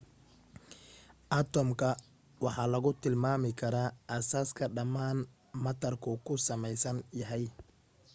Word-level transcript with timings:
atomka 1.39 1.89
waxa 2.45 2.65
lagu 2.73 2.91
tilmaami 3.01 3.51
karaa 3.61 3.89
aasaaska 4.15 4.65
dhammaan 4.75 5.17
maatarku 5.63 6.11
ka 6.25 6.33
samaysan 6.47 6.97
yahay 7.19 7.45